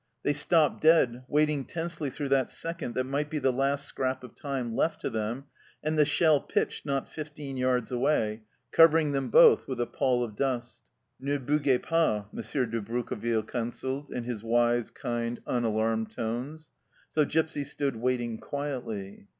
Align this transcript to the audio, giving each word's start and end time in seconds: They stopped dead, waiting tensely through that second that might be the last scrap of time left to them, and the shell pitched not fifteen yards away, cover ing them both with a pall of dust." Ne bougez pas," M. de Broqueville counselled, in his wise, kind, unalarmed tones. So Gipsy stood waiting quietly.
They 0.23 0.33
stopped 0.33 0.81
dead, 0.81 1.25
waiting 1.27 1.63
tensely 1.63 2.09
through 2.09 2.29
that 2.29 2.49
second 2.49 2.95
that 2.95 3.03
might 3.03 3.29
be 3.29 3.37
the 3.37 3.53
last 3.53 3.85
scrap 3.85 4.23
of 4.23 4.33
time 4.33 4.75
left 4.75 4.99
to 5.01 5.11
them, 5.11 5.45
and 5.83 5.95
the 5.95 6.05
shell 6.05 6.39
pitched 6.41 6.87
not 6.87 7.07
fifteen 7.07 7.55
yards 7.55 7.91
away, 7.91 8.41
cover 8.71 8.97
ing 8.97 9.11
them 9.11 9.29
both 9.29 9.67
with 9.67 9.79
a 9.79 9.85
pall 9.85 10.23
of 10.23 10.35
dust." 10.35 10.81
Ne 11.19 11.37
bougez 11.37 11.81
pas," 11.83 12.23
M. 12.35 12.69
de 12.71 12.81
Broqueville 12.81 13.43
counselled, 13.43 14.09
in 14.09 14.23
his 14.23 14.41
wise, 14.41 14.89
kind, 14.89 15.39
unalarmed 15.45 16.11
tones. 16.11 16.71
So 17.11 17.23
Gipsy 17.23 17.63
stood 17.63 17.95
waiting 17.95 18.39
quietly. 18.39 19.27